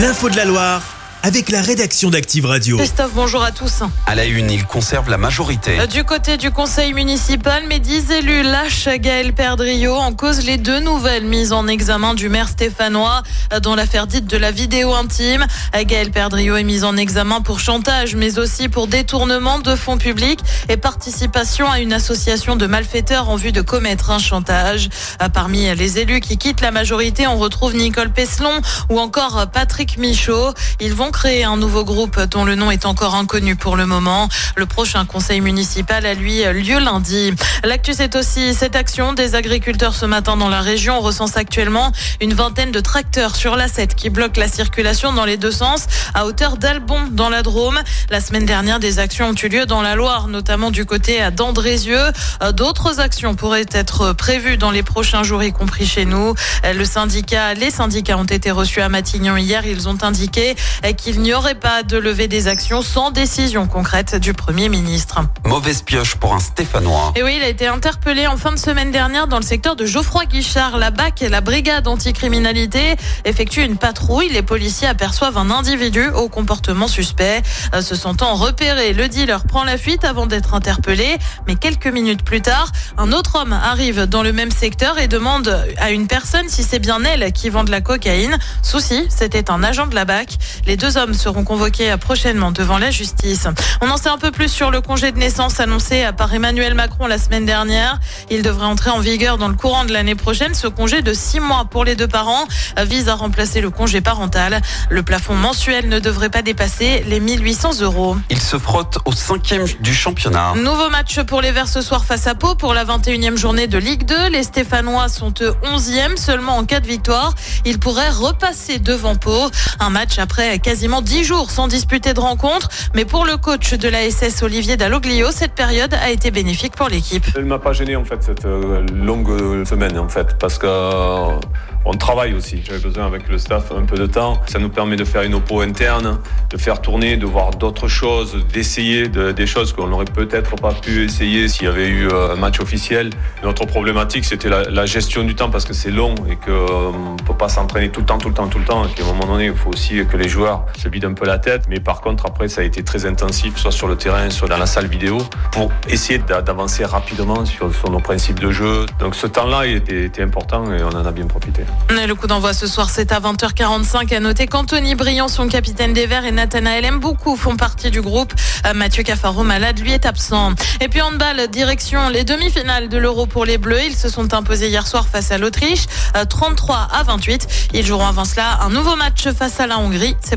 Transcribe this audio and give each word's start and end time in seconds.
L'info 0.00 0.30
de 0.30 0.36
la 0.36 0.46
Loire 0.46 0.89
avec 1.22 1.50
la 1.50 1.60
rédaction 1.60 2.08
d'Active 2.08 2.46
Radio. 2.46 2.78
Christophe, 2.78 3.12
bonjour 3.14 3.42
à 3.42 3.50
tous. 3.52 3.82
À 4.06 4.14
la 4.14 4.24
une, 4.24 4.50
il 4.50 4.64
conserve 4.64 5.10
la 5.10 5.18
majorité. 5.18 5.78
Euh, 5.78 5.86
Du 5.86 6.04
côté 6.04 6.38
du 6.38 6.50
conseil 6.50 6.94
municipal, 6.94 7.66
mes 7.68 7.78
dix 7.78 8.10
élus 8.10 8.42
lâchent 8.42 8.88
Gaël 8.88 9.34
Perdriau 9.34 9.94
en 9.96 10.12
cause 10.14 10.44
les 10.44 10.56
deux 10.56 10.80
nouvelles 10.80 11.24
mises 11.26 11.52
en 11.52 11.66
examen 11.66 12.14
du 12.14 12.28
maire 12.30 12.48
stéphanois 12.48 13.22
euh, 13.52 13.60
dans 13.60 13.74
l'affaire 13.74 14.06
dite 14.06 14.26
de 14.26 14.36
la 14.38 14.50
vidéo 14.50 14.94
intime. 14.94 15.46
Euh, 15.76 15.84
Gaël 15.84 16.10
Perdriau 16.10 16.56
est 16.56 16.64
mise 16.64 16.84
en 16.84 16.96
examen 16.96 17.42
pour 17.42 17.60
chantage, 17.60 18.14
mais 18.14 18.38
aussi 18.38 18.70
pour 18.70 18.86
détournement 18.86 19.58
de 19.58 19.76
fonds 19.76 19.98
publics 19.98 20.40
et 20.70 20.78
participation 20.78 21.70
à 21.70 21.80
une 21.80 21.92
association 21.92 22.56
de 22.56 22.66
malfaiteurs 22.66 23.28
en 23.28 23.36
vue 23.36 23.52
de 23.52 23.60
commettre 23.60 24.10
un 24.10 24.18
chantage. 24.18 24.88
Parmi 25.34 25.74
les 25.74 25.98
élus 25.98 26.20
qui 26.20 26.38
quittent 26.38 26.62
la 26.62 26.70
majorité, 26.70 27.26
on 27.26 27.36
retrouve 27.36 27.74
Nicole 27.74 28.10
Peslon 28.10 28.60
ou 28.88 28.98
encore 28.98 29.46
Patrick 29.52 29.98
Michaud. 29.98 30.54
Ils 30.80 30.94
vont 30.94 31.09
créer 31.10 31.44
un 31.44 31.56
nouveau 31.56 31.84
groupe 31.84 32.20
dont 32.30 32.44
le 32.44 32.54
nom 32.54 32.70
est 32.70 32.86
encore 32.86 33.14
inconnu 33.14 33.56
pour 33.56 33.76
le 33.76 33.86
moment. 33.86 34.28
Le 34.56 34.66
prochain 34.66 35.04
conseil 35.04 35.40
municipal 35.40 36.06
a 36.06 36.14
lui 36.14 36.42
lieu 36.44 36.78
lundi. 36.78 37.32
L'actu, 37.64 37.92
c'est 37.94 38.16
aussi 38.16 38.54
cette 38.54 38.76
action 38.76 39.12
des 39.12 39.34
agriculteurs 39.34 39.94
ce 39.94 40.06
matin 40.06 40.36
dans 40.36 40.48
la 40.48 40.60
région. 40.60 40.98
On 40.98 41.00
recense 41.00 41.36
actuellement 41.36 41.92
une 42.20 42.34
vingtaine 42.34 42.70
de 42.72 42.80
tracteurs 42.80 43.36
sur 43.36 43.56
la 43.56 43.68
7 43.68 43.94
qui 43.94 44.10
bloquent 44.10 44.40
la 44.40 44.48
circulation 44.48 45.12
dans 45.12 45.24
les 45.24 45.36
deux 45.36 45.50
sens 45.50 45.86
à 46.14 46.26
hauteur 46.26 46.56
d'Albon 46.56 47.00
dans 47.10 47.28
la 47.28 47.42
Drôme. 47.42 47.78
La 48.10 48.20
semaine 48.20 48.46
dernière, 48.46 48.80
des 48.80 48.98
actions 48.98 49.30
ont 49.30 49.34
eu 49.34 49.48
lieu 49.48 49.66
dans 49.66 49.82
la 49.82 49.94
Loire, 49.94 50.28
notamment 50.28 50.70
du 50.70 50.84
côté 50.84 51.20
d'Andrézieux. 51.30 52.12
Euh, 52.42 52.52
D'autres 52.52 53.00
actions 53.00 53.34
pourraient 53.34 53.66
être 53.72 54.12
prévues 54.12 54.56
dans 54.56 54.70
les 54.70 54.82
prochains 54.82 55.22
jours, 55.22 55.42
y 55.42 55.52
compris 55.52 55.86
chez 55.86 56.04
nous. 56.04 56.34
Euh, 56.64 56.72
Le 56.72 56.84
syndicat, 56.84 57.54
les 57.54 57.70
syndicats 57.70 58.16
ont 58.16 58.24
été 58.24 58.50
reçus 58.50 58.80
à 58.80 58.88
Matignon 58.88 59.36
hier. 59.36 59.64
Ils 59.66 59.88
ont 59.88 59.98
indiqué 60.02 60.56
qu'il 61.00 61.20
n'y 61.20 61.32
aurait 61.32 61.54
pas 61.54 61.82
de 61.82 61.96
levée 61.96 62.28
des 62.28 62.46
actions 62.46 62.82
sans 62.82 63.10
décision 63.10 63.66
concrète 63.66 64.16
du 64.16 64.34
Premier 64.34 64.68
ministre. 64.68 65.20
Mauvaise 65.46 65.82
pioche 65.82 66.16
pour 66.16 66.34
un 66.34 66.40
Stéphanois. 66.40 67.12
Et 67.16 67.22
oui, 67.22 67.34
il 67.38 67.42
a 67.42 67.48
été 67.48 67.66
interpellé 67.66 68.26
en 68.26 68.36
fin 68.36 68.52
de 68.52 68.58
semaine 68.58 68.90
dernière 68.90 69.26
dans 69.26 69.38
le 69.38 69.42
secteur 69.42 69.76
de 69.76 69.86
Geoffroy 69.86 70.26
Guichard. 70.26 70.76
La 70.76 70.90
BAC, 70.90 71.20
la 71.20 71.40
brigade 71.40 71.88
anticriminalité, 71.88 72.96
effectue 73.24 73.62
une 73.62 73.78
patrouille. 73.78 74.28
Les 74.28 74.42
policiers 74.42 74.88
aperçoivent 74.88 75.38
un 75.38 75.50
individu 75.50 76.06
au 76.08 76.28
comportement 76.28 76.86
suspect. 76.86 77.40
Euh, 77.74 77.80
Se 77.80 77.94
sentant 77.94 78.34
repéré, 78.34 78.92
le 78.92 79.08
dealer 79.08 79.44
prend 79.44 79.64
la 79.64 79.78
fuite 79.78 80.04
avant 80.04 80.26
d'être 80.26 80.52
interpellé. 80.52 81.16
Mais 81.46 81.54
quelques 81.54 81.86
minutes 81.86 82.24
plus 82.24 82.42
tard, 82.42 82.70
un 82.98 83.12
autre 83.12 83.36
homme 83.40 83.52
arrive 83.52 84.04
dans 84.04 84.22
le 84.22 84.32
même 84.32 84.50
secteur 84.50 84.98
et 84.98 85.08
demande 85.08 85.64
à 85.78 85.92
une 85.92 86.06
personne 86.06 86.48
si 86.48 86.62
c'est 86.62 86.78
bien 86.78 87.02
elle 87.04 87.32
qui 87.32 87.48
vend 87.48 87.64
de 87.64 87.70
la 87.70 87.80
cocaïne. 87.80 88.38
Souci, 88.62 89.06
c'était 89.08 89.50
un 89.50 89.62
agent 89.62 89.86
de 89.86 89.94
la 89.94 90.04
BAC. 90.04 90.36
Les 90.66 90.76
deux 90.76 90.89
hommes 90.96 91.14
seront 91.14 91.44
convoqués 91.44 91.94
prochainement 91.98 92.52
devant 92.52 92.78
la 92.78 92.90
justice. 92.90 93.46
On 93.80 93.90
en 93.90 93.96
sait 93.96 94.08
un 94.08 94.18
peu 94.18 94.30
plus 94.30 94.50
sur 94.50 94.70
le 94.70 94.80
congé 94.80 95.12
de 95.12 95.18
naissance 95.18 95.60
annoncé 95.60 96.08
par 96.16 96.32
Emmanuel 96.32 96.74
Macron 96.74 97.06
la 97.06 97.18
semaine 97.18 97.44
dernière. 97.44 97.98
Il 98.30 98.42
devrait 98.42 98.66
entrer 98.66 98.90
en 98.90 99.00
vigueur 99.00 99.38
dans 99.38 99.48
le 99.48 99.54
courant 99.54 99.84
de 99.84 99.92
l'année 99.92 100.14
prochaine. 100.14 100.54
Ce 100.54 100.66
congé 100.66 101.02
de 101.02 101.12
six 101.12 101.40
mois 101.40 101.64
pour 101.64 101.84
les 101.84 101.96
deux 101.96 102.08
parents 102.08 102.46
vise 102.78 103.08
à 103.08 103.14
remplacer 103.14 103.60
le 103.60 103.70
congé 103.70 104.00
parental. 104.00 104.60
Le 104.88 105.02
plafond 105.02 105.34
mensuel 105.34 105.88
ne 105.88 105.98
devrait 105.98 106.30
pas 106.30 106.42
dépasser 106.42 107.04
les 107.06 107.20
1800 107.20 107.80
euros. 107.82 108.16
Il 108.30 108.40
se 108.40 108.58
frotte 108.58 108.98
au 109.04 109.12
cinquième 109.12 109.64
du 109.80 109.94
championnat. 109.94 110.54
Nouveau 110.56 110.90
match 110.90 111.20
pour 111.22 111.40
les 111.40 111.52
Verts 111.52 111.68
ce 111.68 111.82
soir 111.82 112.04
face 112.04 112.26
à 112.26 112.34
Pau 112.34 112.54
pour 112.54 112.74
la 112.74 112.84
21e 112.84 113.36
journée 113.36 113.66
de 113.66 113.78
Ligue 113.78 114.04
2. 114.04 114.28
Les 114.28 114.42
Stéphanois 114.42 115.08
sont 115.08 115.32
eux 115.40 115.54
11e 115.64 116.16
seulement 116.16 116.56
en 116.56 116.64
cas 116.64 116.80
de 116.80 116.86
victoire. 116.86 117.34
Ils 117.64 117.78
pourraient 117.78 118.10
repasser 118.10 118.78
devant 118.78 119.16
Pau. 119.16 119.50
Un 119.78 119.90
match 119.90 120.18
après 120.18 120.58
quasiment 120.80 121.02
10 121.02 121.24
jours 121.24 121.50
sans 121.50 121.68
disputer 121.68 122.14
de 122.14 122.20
rencontre. 122.20 122.70
Mais 122.94 123.04
pour 123.04 123.26
le 123.26 123.36
coach 123.36 123.74
de 123.74 123.86
la 123.86 124.10
SS 124.10 124.42
Olivier 124.42 124.78
Dalloglio, 124.78 125.30
cette 125.30 125.52
période 125.52 125.92
a 125.92 126.08
été 126.08 126.30
bénéfique 126.30 126.74
pour 126.74 126.88
l'équipe. 126.88 127.22
Elle 127.36 127.44
m'a 127.44 127.58
pas 127.58 127.74
gêné 127.74 127.96
en 127.96 128.04
fait 128.06 128.22
cette 128.22 128.46
euh, 128.46 128.80
longue 128.94 129.66
semaine 129.66 129.98
en 129.98 130.08
fait 130.08 130.38
parce 130.38 130.56
que 130.56 130.66
euh, 130.66 131.38
on 131.84 131.92
travaille 131.94 132.34
aussi. 132.34 132.62
J'avais 132.64 132.78
besoin 132.78 133.06
avec 133.06 133.28
le 133.28 133.38
staff 133.38 133.72
un 133.72 133.84
peu 133.84 133.96
de 133.96 134.06
temps. 134.06 134.40
Ça 134.46 134.58
nous 134.58 134.68
permet 134.68 134.96
de 134.96 135.04
faire 135.04 135.22
une 135.22 135.34
oppo 135.34 135.60
interne, 135.60 136.18
de 136.50 136.56
faire 136.58 136.80
tourner, 136.80 137.16
de 137.16 137.24
voir 137.26 137.50
d'autres 137.50 137.88
choses, 137.88 138.36
d'essayer 138.52 139.08
de- 139.08 139.32
des 139.32 139.46
choses 139.46 139.72
qu'on 139.72 139.86
n'aurait 139.86 140.04
peut-être 140.04 140.56
pas 140.56 140.72
pu 140.72 141.04
essayer 141.04 141.48
s'il 141.48 141.64
y 141.64 141.68
avait 141.68 141.88
eu 141.88 142.08
euh, 142.08 142.32
un 142.32 142.36
match 142.36 142.60
officiel. 142.60 143.10
Notre 143.42 143.64
problématique 143.66 144.24
c'était 144.24 144.48
la, 144.48 144.86
gestion 144.86 145.24
du 145.24 145.34
temps 145.34 145.50
parce 145.50 145.64
que 145.64 145.74
c'est 145.74 145.90
long 145.90 146.14
et 146.28 146.36
que 146.36 146.50
euh, 146.50 146.90
on 146.90 147.16
peut 147.16 147.36
pas 147.36 147.48
s'entraîner 147.48 147.90
tout 147.90 148.00
le 148.00 148.06
temps, 148.06 148.18
tout 148.18 148.28
le 148.28 148.34
temps, 148.34 148.48
tout 148.48 148.58
le 148.58 148.64
temps. 148.64 148.84
Et 148.86 148.88
qu'à 148.92 149.04
un 149.04 149.12
moment 149.12 149.26
donné, 149.26 149.46
il 149.46 149.54
faut 149.54 149.70
aussi 149.70 150.04
que 150.06 150.16
les 150.16 150.28
joueurs 150.28 150.64
se 150.76 150.88
vident 150.88 151.08
un 151.10 151.14
peu 151.14 151.26
la 151.26 151.38
tête. 151.38 151.62
Mais 151.68 151.80
par 151.80 152.00
contre, 152.00 152.26
après, 152.26 152.48
ça 152.48 152.60
a 152.60 152.64
été 152.64 152.82
très 152.82 153.06
intensif, 153.06 153.56
soit 153.56 153.72
sur 153.72 153.88
le 153.88 153.96
terrain, 153.96 154.28
soit 154.30 154.48
dans 154.48 154.56
la 154.58 154.66
salle 154.66 154.86
vidéo, 154.86 155.18
pour 155.52 155.70
essayer 155.88 156.18
d'a- 156.18 156.42
d'avancer 156.42 156.84
rapidement 156.84 157.44
sur, 157.44 157.74
sur 157.74 157.90
nos 157.90 158.00
principes 158.00 158.40
de 158.40 158.50
jeu. 158.50 158.86
Donc 158.98 159.14
ce 159.14 159.26
temps-là 159.26 159.66
était, 159.66 160.04
était 160.04 160.22
important 160.22 160.64
et 160.72 160.82
on 160.82 160.88
en 160.88 161.04
a 161.06 161.12
bien 161.12 161.26
profité. 161.26 161.62
Et 161.90 162.06
Le 162.06 162.14
coup 162.14 162.26
d'envoi 162.26 162.52
ce 162.52 162.66
soir, 162.66 162.90
c'est 162.90 163.12
à 163.12 163.20
20h45. 163.20 164.14
À 164.14 164.20
noter 164.20 164.46
qu'Anthony 164.46 164.94
Briand, 164.94 165.28
son 165.28 165.48
capitaine 165.48 165.92
des 165.92 166.06
Verts, 166.06 166.24
et 166.24 166.32
Nathanaël 166.32 166.90
Mboukou 166.92 167.36
font 167.36 167.56
partie 167.56 167.90
du 167.90 168.00
groupe. 168.00 168.32
Euh, 168.66 168.74
Mathieu 168.74 169.02
Cafaro, 169.02 169.42
malade, 169.42 169.78
lui 169.80 169.92
est 169.92 170.06
absent. 170.06 170.52
Et 170.80 170.88
puis 170.88 171.00
handball, 171.02 171.48
direction 171.48 172.08
les 172.08 172.24
demi-finales 172.24 172.88
de 172.88 172.98
l'Euro 172.98 173.26
pour 173.26 173.44
les 173.44 173.58
Bleus. 173.58 173.82
Ils 173.86 173.96
se 173.96 174.08
sont 174.08 174.34
imposés 174.34 174.68
hier 174.68 174.86
soir 174.86 175.06
face 175.08 175.30
à 175.30 175.38
l'Autriche, 175.38 175.84
euh, 176.16 176.24
33 176.24 176.88
à 176.92 177.02
28. 177.04 177.68
Ils 177.74 177.84
joueront 177.86 178.06
avant 178.06 178.24
cela 178.24 178.60
un 178.62 178.70
nouveau 178.70 178.96
match 178.96 179.28
face 179.36 179.60
à 179.60 179.66
la 179.66 179.78
Hongrie. 179.78 180.16
C'est 180.20 180.36